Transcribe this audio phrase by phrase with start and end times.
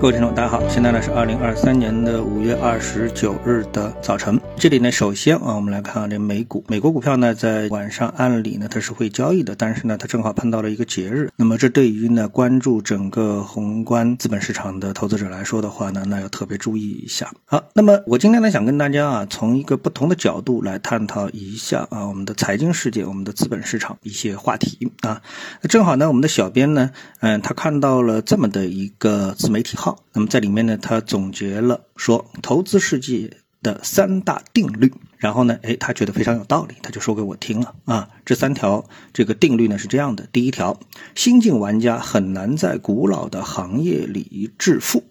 [0.00, 4.40] 各位听众，大家好，现在呢是二零二三年的五月二十九日的早晨。
[4.56, 6.64] 这里呢，首先啊，我们来看看这美股。
[6.68, 11.30] 美国股票呢，在晚上按理呢它是会交易的，但是呢，它正好碰到了一个节日。
[11.36, 17.30] 那么这对于呢关注整个宏观资本市场的投资者来说的话呢，那要特别注意一下。
[17.44, 25.20] 好，那么我今天呢想跟大家啊，从一个不同的角度来探讨一下啊，我们的财经世界、我们的资本市场一些话题啊。
[25.60, 26.90] 那正好呢，我们的小编呢，
[27.20, 29.89] 嗯，他看到了这么的一个自媒体号。
[30.12, 38.08] 那么在里面呢，他总结了说投资世界的三大定律，然后呢，哎，他觉得非常有道理，他就说给我听了啊。
[38.24, 40.80] 这三条这个定律呢是这样的：第一条，
[41.14, 45.02] 新晋玩家很难在古老的行业里致富；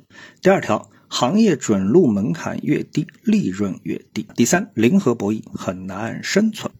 [0.42, 6.72] 第二条，行业准入门槛越低，利润越低；第三，零和博弈很难生存。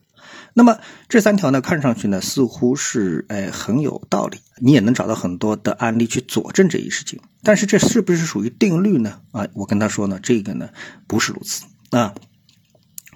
[0.54, 7.20] 那么这三条呢，看上去呢似乎是哎很有道理，你也能找到很多的案例去佐证这一事情。
[7.44, 9.22] 但是这是不是属于定律呢？
[9.32, 10.70] 啊，我跟他说呢，这个呢
[11.08, 12.14] 不是如此啊。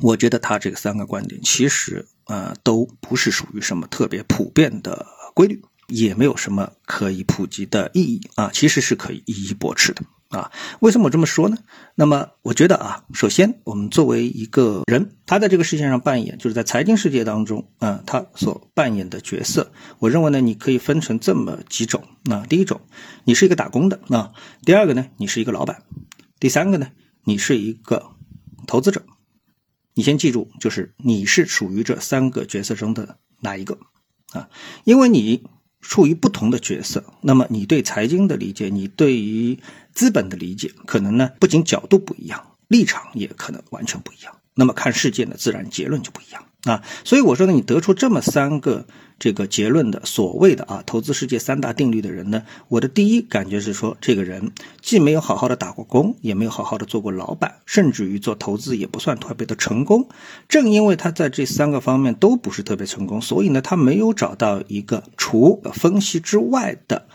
[0.02, 10.02] 我觉得他这个三个观点其实啊都不是属于什么特别普遍的规律，也没有什么可以普及的意义啊，其实是可以一一驳斥的。
[10.34, 11.58] 啊，为什么我这么说呢？
[11.94, 22.04] 那么我觉得啊，首先我们作为一个人，他在这个世界上扮演，就是在财经世界当中啊，他所扮演的角色，我认为呢，你可以分成这么几种。
[22.26, 22.82] 那第一种，
[23.26, 24.34] 你是一个打工的啊；
[24.66, 25.76] 第二个呢，你是一个老板；
[26.40, 26.90] 第三个呢，
[27.24, 28.12] 你是一个
[28.66, 29.04] 投资者。
[29.94, 33.78] 你先记住，就是你是属于这三个角色中的哪一个
[34.32, 34.50] 啊？
[34.84, 35.44] 因为你。
[35.84, 39.60] 处于不同的角色，那么你对财经的理解，你对于
[39.94, 44.34] 资本的理解，可能呢不仅角度不一样，立场也可能完全不一样。
[44.56, 46.84] 那么看事件的自然结论就不一样啊。
[47.04, 48.86] 所以我说呢，你得出这么三个。
[49.20, 60.10] 这个结论的所谓的啊投资世界三大定律的人呢，我的第一感觉是说，这个人既没有好好的打过工，也没有好好的做过老板，甚至于做投资也不算特别的成功。
[60.50, 67.06] 正因为他在这三个方面都不是特别成功，所以呢，他没有找到一个除分析之外的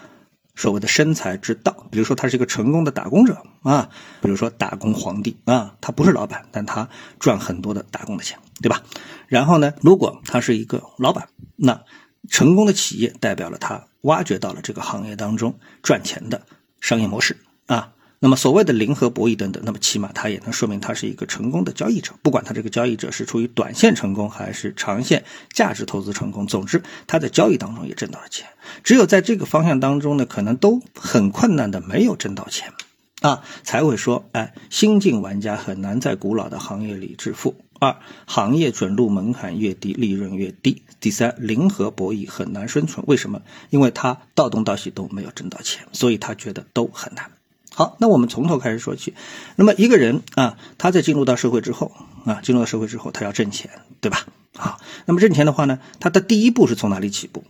[0.59, 1.87] 所谓的生财之道。
[1.91, 3.89] 比如说，他是一个成功的打工者啊，
[4.21, 6.89] 比如说打工皇帝啊，他不是老板，但他
[7.21, 8.83] 赚很多的打工的钱，对吧？
[9.29, 11.85] 然后呢，如果他是一个老板，那
[12.29, 16.43] 成功的企业代表了他挖掘到了这个行业当中赚钱的
[16.81, 17.37] 商业模式
[17.67, 17.93] 啊。
[18.21, 22.13] 那么所谓的零和博弈等等，那么起码他也能说明他是一个成功的交易者。
[22.21, 28.49] 不管他这个交易者是出于短线成功还是长线价值投资成功，总之他在交易当中也挣到了钱。
[28.83, 32.73] 只有在这个方向当中呢，可能都很困难的没有挣到钱
[33.21, 37.55] 啊，才会说哎，新晋玩家很难在古老的行业里致富。
[37.81, 37.97] 二，
[38.27, 40.83] 行业准入门槛越低，利润越低。
[40.99, 43.07] 第三，零和博弈很难生存。
[43.07, 43.43] 为什么？
[43.71, 47.31] 因为他到东到西都没有挣到钱，所以他觉得都很难。
[47.79, 49.15] 好，那我们从头开始说起。
[49.55, 51.93] 那么一个人啊，他在进入到社会之后
[52.25, 54.27] 啊，进入到社会之后，他要挣钱，对吧？
[54.57, 57.45] 好，那么挣钱的话呢，他的第一步是从哪里起步？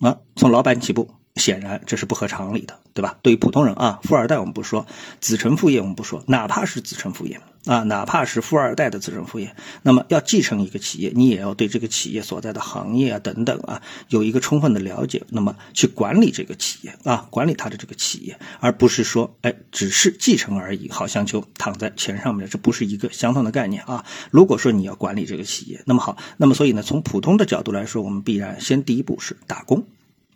[0.00, 1.14] 啊，从老板起步。
[1.36, 3.16] 显然这是不合常理的，对吧？
[3.22, 4.84] 对于普通人啊，富二代我们不说，
[5.20, 24.04] 子承父业我们不说，哪怕是子承父业啊，哪怕是富二代的子承父业，那么要继承一个企业，你也要对这个企业所在的行业啊等等啊有一个充分的了解，那么去管理这个企业啊，管理他的这个企业，而不是说哎只是继承而已，好像就躺在钱上面，这不是一个相同的概念啊。
[24.30, 29.86] 如果说你要管理这个企业，那么好，那么所以呢，从普通的角度来说，我们必然先第一步是打工。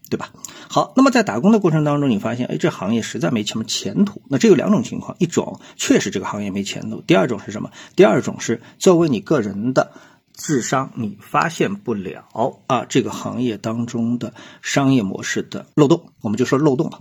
[0.08, 0.30] 对吧？
[0.68, 4.22] 好，那么在打工的过程当中，你发现，哎，这行业实在没什么前途。
[4.28, 7.70] 那这有两种情况：一种确实这个行业没前途；第二种是什么？
[7.96, 9.92] 第二种是作为你个人的
[10.32, 17.00] 智商，你发现不了啊这个行业当中的商业模式的漏洞，我们就说漏洞吧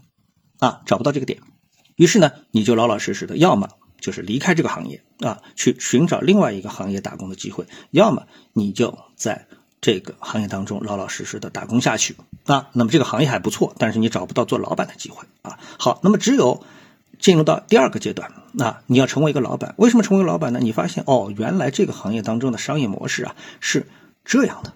[0.60, 1.40] 啊，找不到这个点。
[1.96, 9.48] 于是呢，你就老老实实的，要么就是离开这个行业啊，去寻找另外一个行业打工的机会；要么你就在。
[9.86, 12.16] 这个行业当中老老实实的打工下去
[12.48, 15.60] 啊，那么这个行业还不错，但是你找不到做老板的机会啊。
[15.78, 16.64] 好，那么只有
[17.20, 19.76] 进入到第二个阶段，那你要成为一个老板。
[19.78, 20.60] 为什么成为老板呢？
[20.60, 23.86] 你发现哦，原来这个行业当中的商业模式啊是
[24.24, 24.74] 这样的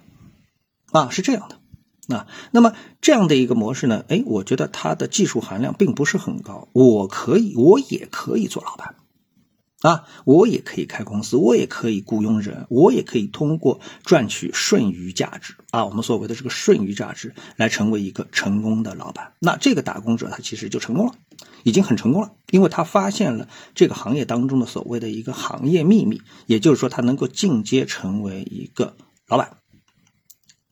[0.91, 2.27] 啊，是这样的啊。
[2.51, 8.93] 那么这样的一个模式呢，哎，我觉得它的技术含量并不是很高，我可以，我也可以做老板。
[9.81, 19.31] 啊，我也可以开公司，我也可以雇佣人，我也可以通过赚取剩余价值啊，我们所谓的这个剩余价值来成为一个成功的老板。
[19.39, 21.13] 那这个打工者他其实就成功了，
[21.63, 28.97] 已经很成功了，因为他发现了这个行业当中的所谓的一个行业秘密，也就是说他能够进阶成为一个
[29.27, 29.55] 老板。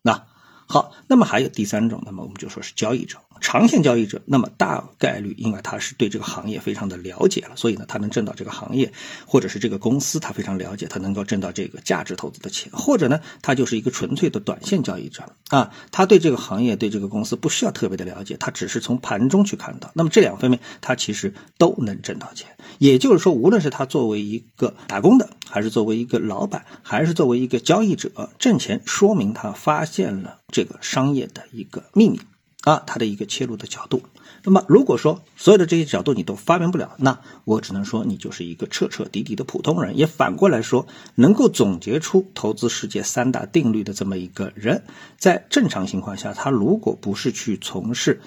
[0.01, 0.27] 那
[0.69, 8.91] 好，那么还有第三种，那么我们就说是交易者，长线交易者，那么大概率因为他是对这个行业非常的了解了，所以呢，他能挣到这个行业
[9.25, 15.23] 或者是这个公司，他非常了解，他能够挣到这个价值投资的钱，或者呢，他就是一个纯粹的短线交易者。
[15.49, 22.49] 啊，他对这个行业对这个公司不需要特别的了解，他只是从盘中去看到，那么这两方面他其实都能挣到钱，
[22.79, 30.39] 也就是说，无论是他作为一个打工的，还是作为一个老板，还是作为一个交易者挣钱，说明他发现了。
[30.51, 32.19] 这个商业的一个秘密
[32.61, 34.01] 啊，它的一个切入的角度。
[34.43, 39.97] 那么，如果说所有的这些角度你都发明不了，那我只能说你就是一个彻彻底底的普通人。
[39.97, 44.83] 也反过来说，能够总结出投资世界三大定律的这么一个人，
[45.17, 48.21] 在正常情况下，他如果不是去从事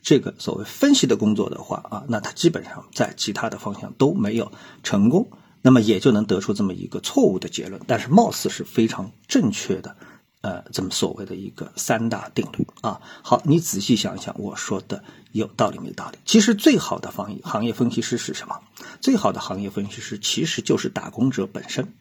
[0.00, 4.52] 这个所谓分析的工作的话啊，那他基本上在其他的方向都没有
[4.84, 5.28] 成功，
[5.60, 7.80] 那么也就能得出这么一个错误的结论。
[7.86, 9.96] 但是，貌似是非常正确的。
[10.48, 16.16] 呃，这么所谓的一个三大定律啊，好，你仔细想一想，我说的有道理没道理？
[16.24, 18.58] 其实最好的行业行业分析师是什么？
[19.02, 21.92] 最好的行业分析师其实就是打工者本身，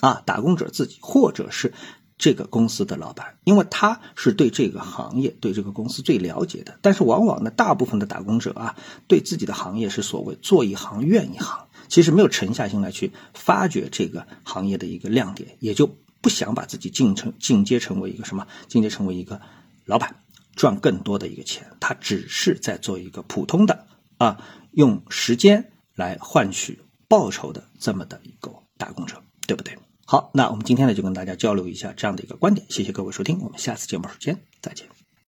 [0.00, 1.74] 啊，打工者自己，或者是
[2.16, 6.78] 这个公司的老板，因为他是对这个行业、对这个公司最了解的。
[6.82, 8.76] 但是往往呢，大部分的打工者啊，
[9.08, 15.90] 对自己的行业是所谓做一行怨一行，其实没有沉下心来去发掘这个行业的一个亮点，也就。
[16.20, 18.46] 不想把自己进成进阶成为一个什么？
[18.68, 19.40] 进阶成为一个
[19.84, 20.16] 老板，
[20.54, 21.66] 赚更多的一个钱。
[21.80, 23.86] 他只是在做一个普通的
[24.18, 24.42] 啊，
[24.72, 29.78] 用时间来换取报酬的这么的一个打工者，对不对？
[30.04, 32.66] 好，那我们今天呢就跟大家交流一下这样的一个观点。
[32.70, 35.05] 谢谢各位收听，我们下次节目时间再见。